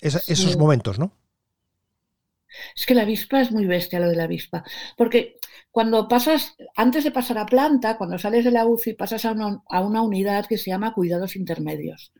[0.00, 1.12] esos momentos, ¿no?
[2.74, 4.64] Es que la avispa es muy bestia lo de la avispa,
[4.96, 5.36] porque
[5.70, 9.62] cuando pasas, antes de pasar a planta, cuando sales de la UCI, pasas a una,
[9.68, 12.12] a una unidad que se llama cuidados intermedios,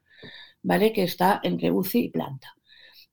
[0.62, 0.92] ¿vale?
[0.92, 2.48] Que está entre UCI y planta.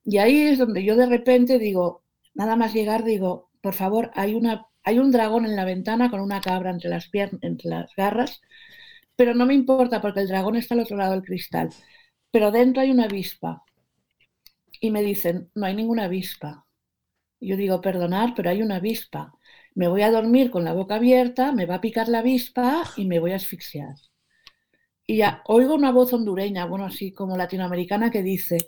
[0.04, 2.04] Y ahí es donde yo de repente digo,
[2.34, 6.20] nada más llegar, digo, por favor, hay, una, hay un dragón en la ventana con
[6.20, 8.40] una cabra entre las, entre las garras,
[9.16, 11.70] pero no me importa porque el dragón está al otro lado del cristal.
[12.30, 13.62] Pero dentro hay una avispa.
[14.80, 16.66] Y me dicen, no hay ninguna avispa.
[17.42, 19.34] Yo digo, perdonar, pero hay una avispa.
[19.74, 23.04] Me voy a dormir con la boca abierta, me va a picar la avispa y
[23.06, 23.96] me voy a asfixiar.
[25.06, 28.58] Y ya oigo una voz hondureña, bueno, así como latinoamericana, que dice,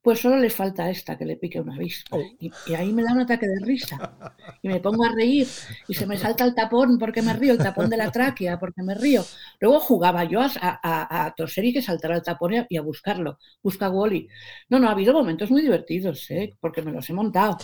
[0.00, 2.16] pues solo le falta esta que le pique una avispa.
[2.16, 2.22] Oh.
[2.40, 4.16] Y, ahí me da un ataque de risa.
[4.62, 5.46] Y me pongo a reír.
[5.86, 8.82] Y se me salta el tapón porque me río, el tapón de la tráquea porque
[8.82, 9.22] me río.
[9.60, 13.38] Luego jugaba yo a, a, toser y que saltara el tapón y a, buscarlo.
[13.62, 14.26] Busca Wally.
[14.70, 16.56] No, no, ha habido momentos muy divertidos, ¿eh?
[16.60, 17.58] porque me los he montado.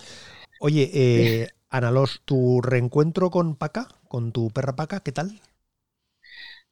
[0.61, 5.40] Oye, eh, Analos, ¿tu reencuentro con Paca, con tu perra Paca, qué tal?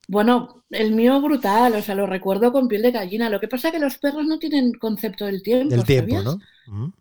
[0.08, 3.28] Bueno, el mío brutal, o sea, lo recuerdo con piel de gallina.
[3.28, 5.74] Lo que pasa es que los perros no tienen concepto del tiempo.
[5.74, 6.92] Del tiempo, ¿no?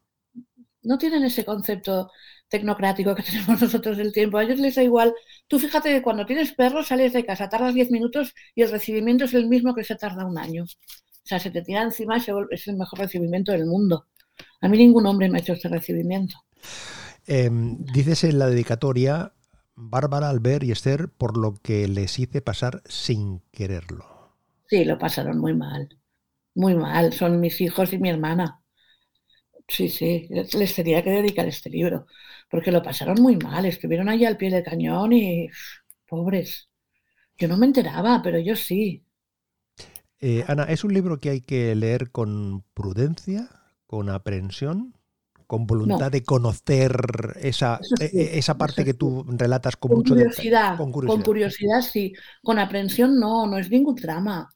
[0.82, 2.12] No tienen ese concepto
[2.50, 4.38] tecnocrático que tenemos nosotros del tiempo.
[4.38, 5.14] A ellos les da igual.
[5.48, 9.26] Tú fíjate que cuando tienes perros sales de casa, tardas 10 minutos y el recibimiento
[9.26, 10.64] es el mismo que se tarda un año.
[10.64, 12.22] O sea, se te tira encima y
[12.52, 14.08] es el mejor recibimiento del mundo.
[14.62, 16.36] A mí ningún hombre me ha hecho este recibimiento.
[17.28, 19.34] Em, dices en la dedicatoria,
[19.76, 24.06] Bárbara, Albert y Esther, por lo que les hice pasar sin quererlo.
[24.68, 25.90] Sí, lo pasaron muy mal.
[26.56, 27.14] Muy mal.
[27.14, 28.62] Son mis hijos y mi hermana.
[29.68, 32.06] Sí, sí, les tenía que dedicar este libro,
[32.50, 33.66] porque lo pasaron muy mal.
[33.66, 35.50] Estuvieron allí al pie del cañón y
[36.08, 36.70] pobres.
[37.38, 39.06] Yo no me enteraba, pero yo sí.
[40.20, 43.50] Eh, Ana, ¿es un libro que hay que leer con prudencia,
[43.88, 44.96] con aprensión?
[45.48, 46.96] Con voluntad de conocer
[47.42, 51.16] esa, e, e, esa parte que tú relatas con, mucho curiosidad, con curiosidad.
[51.16, 52.14] Con curiosidad, sí.
[52.44, 54.50] Con aprensión, no, no es ningún drama.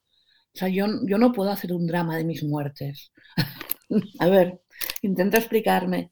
[0.54, 3.12] O sea, yo, yo no puedo hacer un drama de mis muertes.
[4.20, 4.62] A ver,
[5.02, 6.12] intento explicarme.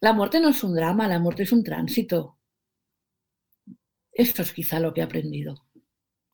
[0.00, 2.38] La muerte no es un drama, la muerte es un tránsito.
[4.12, 5.66] Esto es quizá lo que he aprendido.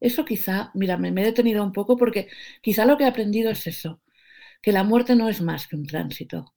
[0.01, 2.29] Eso quizá, mira, me, me he detenido un poco porque
[2.61, 4.01] quizá lo que he aprendido es eso,
[4.61, 6.55] que la muerte no es más que un tránsito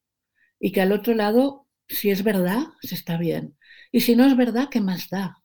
[0.60, 3.58] y que al otro lado, si es verdad, se está bien.
[3.92, 5.42] Y si no es verdad, ¿qué más da?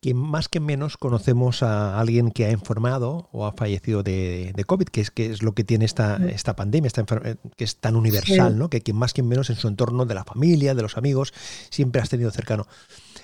[0.00, 4.86] Que más que menos conocemos a alguien que ha enfermado o ha fallecido de, COVID,
[4.88, 7.96] que es, que es lo que tiene esta, esta pandemia, esta eh, que es tan
[7.96, 8.68] universal, ¿no?
[8.68, 11.32] que quien más que menos en su entorno de la familia, de los amigos,
[11.70, 12.66] siempre has tenido cercano.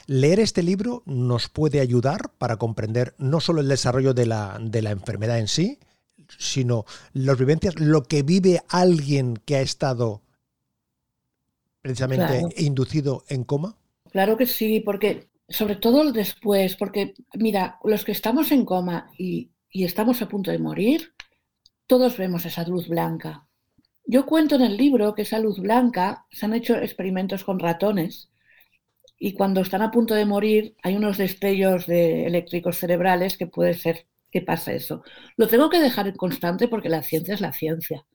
[0.06, 4.82] Leer este libro nos puede ayudar para comprender no solo el desarrollo de la, de
[4.82, 5.78] la enfermedad en sí,
[6.38, 10.22] sino las vivencias, lo que vive alguien que ha estado
[11.82, 13.76] precisamente inducido en coma?
[14.10, 19.50] Claro que sí, porque sobre todo después, porque mira, los que estamos en coma y,
[19.70, 21.12] y estamos a punto de morir,
[21.86, 23.46] todos vemos esa luz blanca.
[24.04, 28.30] Yo cuento en el libro que esa luz blanca, se han hecho experimentos con ratones
[29.18, 33.74] y cuando están a punto de morir hay unos destellos de eléctricos cerebrales que puede
[33.74, 35.02] ser que pasa eso.
[35.36, 38.06] Lo tengo que dejar en constante porque la ciencia es la ciencia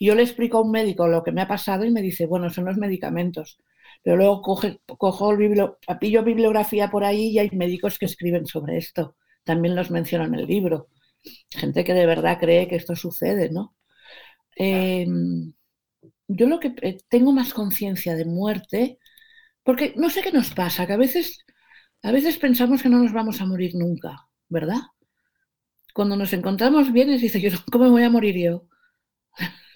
[0.00, 2.50] yo le explico a un médico lo que me ha pasado y me dice, bueno,
[2.50, 3.58] son los medicamentos.
[4.02, 5.62] Pero luego coge, cojo el bibli
[6.00, 9.16] pillo bibliografía por ahí y hay médicos que escriben sobre esto.
[9.44, 10.88] También los menciono en el libro.
[11.50, 13.74] Gente que de verdad cree que esto sucede, ¿no?
[14.56, 15.52] Em,
[16.28, 18.98] yo lo que eh, tengo más conciencia de muerte,
[19.64, 21.44] porque no sé qué nos pasa, que a veces,
[22.02, 24.80] a veces pensamos que no nos vamos a morir nunca, ¿verdad?
[25.94, 28.68] Cuando nos encontramos bien, dice, yo, ¿cómo me voy a morir yo?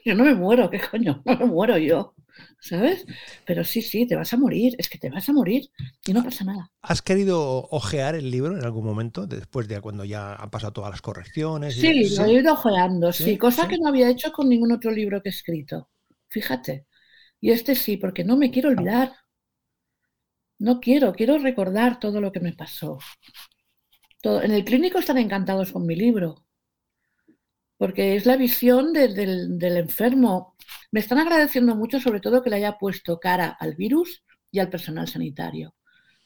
[0.05, 1.23] Yo no me muero, ¿qué coño?
[1.27, 2.15] No me muero yo.
[2.59, 3.05] ¿Sabes?
[3.45, 5.71] Pero sí, sí, te vas a morir, es que te vas a morir
[6.07, 6.71] y no pasa nada.
[6.81, 10.91] ¿Has querido ojear el libro en algún momento, después de cuando ya han pasado todas
[10.91, 11.75] las correcciones?
[11.75, 15.23] Sí, lo he ido ojeando, sí, cosa que no había hecho con ningún otro libro
[15.23, 15.91] que he escrito.
[16.29, 16.87] Fíjate.
[17.41, 19.13] Y este sí, porque no me quiero olvidar.
[20.59, 22.99] No quiero, quiero recordar todo lo que me pasó.
[24.23, 24.43] Todo.
[24.43, 26.45] En el clínico están encantados con mi libro
[27.81, 29.15] porque es la visión del,
[29.59, 30.55] del enfermo.
[30.93, 34.69] Me están agradeciendo mucho, sobre todo, que le haya puesto cara al virus y al
[34.69, 35.75] personal sanitario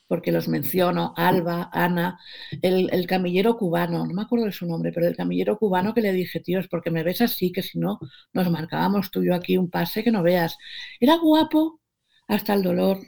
[0.07, 2.19] porque los menciono, Alba, Ana,
[2.61, 6.13] el, camillero cubano, no me acuerdo de su nombre, pero el camillero cubano que le
[6.13, 7.99] dije, tío, es porque me ves así, que si no,
[8.33, 10.59] nos marcábamos tú y yo aquí un pase que no veas.
[11.01, 11.81] Era guapo
[12.29, 12.99] hasta el dolor.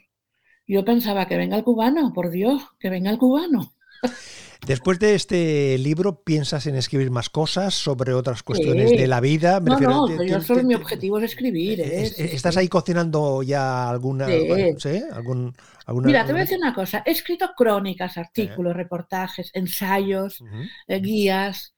[0.66, 3.74] Yo pensaba que venga el cubano, por Dios, que venga el cubano.
[4.66, 9.61] Después de este libro, ¿piensas en escribir más cosas sobre otras cuestiones de la vida?
[9.61, 11.81] no, no, yo solo mi objetivo es escribir.
[11.81, 12.12] ¿eh?
[12.16, 14.27] ¿Estás ahí cocinando ya alguna...
[14.27, 15.03] Sí.
[15.12, 15.55] ¿Algún,
[16.03, 17.03] Mira, te voy a decir una cosa.
[17.07, 20.42] He escrito crónicas, artículos, reportajes, ensayos,
[20.88, 21.75] eh, guías.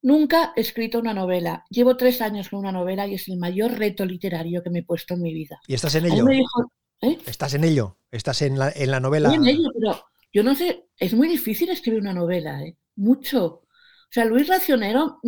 [0.00, 1.64] Nunca he escrito una novela.
[1.68, 4.84] Llevo tres años con una novela y es el mayor reto literario que me he
[4.84, 5.60] puesto en mi vida.
[5.66, 6.26] ¿Y estás en ello?
[6.30, 7.18] ¿eh?
[7.26, 7.98] ¿Estás en ello?
[8.10, 9.28] ¿Estás en la, en la novela?
[9.28, 12.76] Estoy en ello, pero yo no sé, es muy difícil escribir una novela, ¿eh?
[12.96, 13.46] mucho.
[13.46, 15.20] O sea, Luis Racionero,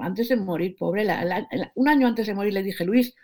[0.00, 1.06] antes de morir, pobre,
[1.74, 3.14] un año antes de morir le dije, Luis,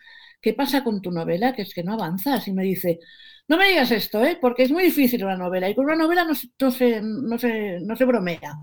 [0.40, 1.54] ¿qué pasa con tu novela?
[1.54, 2.46] Que es que no avanzas.
[2.48, 3.00] Y me dice,
[3.48, 4.38] no me digas esto, ¿eh?
[4.40, 5.68] porque es muy difícil una novela.
[5.68, 8.54] Y con una novela no, no, se, no, se, no se bromea.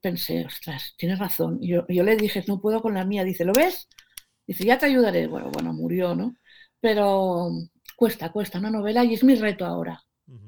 [0.00, 1.58] Pensé, ostras, tienes razón.
[1.60, 3.24] Y yo, yo le dije, no puedo con la mía.
[3.24, 3.88] Dice, ¿lo ves?
[4.46, 5.26] Dice, ya te ayudaré.
[5.28, 6.36] Bueno, bueno, murió, ¿no?
[6.80, 7.50] Pero
[7.96, 10.02] cuesta, cuesta una novela y es mi reto ahora.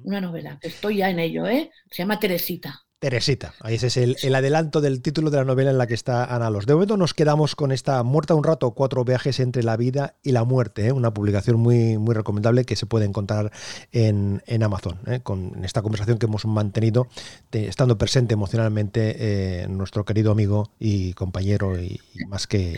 [0.04, 1.70] Una novela, estoy ya en ello, ¿eh?
[1.90, 2.85] Se llama Teresita.
[2.98, 3.52] Teresita.
[3.60, 6.48] Ahí ese es el, adelanto del título de la novela en la que está Ana
[6.48, 6.64] Los.
[6.64, 10.32] De momento nos quedamos con esta Muerta un rato, cuatro viajes entre la vida y
[10.32, 10.92] la muerte, ¿eh?
[10.92, 13.52] una publicación muy, muy recomendable que se puede encontrar
[13.92, 15.20] en, Amazon, ¿eh?
[15.22, 17.06] con esta conversación que hemos mantenido,
[17.52, 22.74] estando presente emocionalmente eh, nuestro querido amigo y compañero y, más, que,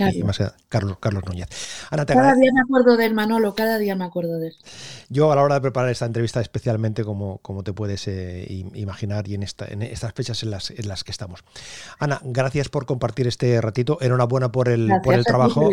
[0.69, 1.49] Carlos, Carlos Núñez.
[1.91, 4.57] cada día me acuerdo del Manolo, cada día me acuerdo de él.
[5.11, 9.35] Yo a la hora de preparar esta entrevista especialmente, como, como te puedes imaginar, y
[9.35, 11.45] en esta, en esta fechas en las, en las que estamos.
[11.99, 13.99] Ana, gracias por compartir este ratito.
[14.01, 15.71] Enhorabuena por el, por el trabajo.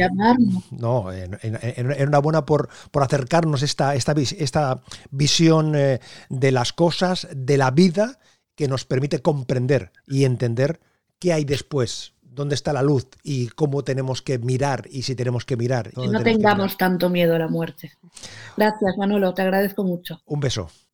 [0.71, 7.71] No, enhorabuena por, por acercarnos esta, esta, esta visión eh, de las cosas, de la
[7.71, 8.19] vida,
[8.55, 10.79] que nos permite comprender y entender
[11.19, 15.45] qué hay después dónde está la luz y cómo tenemos que mirar y si tenemos
[15.45, 15.91] que mirar.
[15.91, 17.93] Que no tengamos tanto miedo a la muerte.
[18.57, 20.21] Gracias, Manolo, te agradezco mucho.
[20.25, 20.69] Un beso.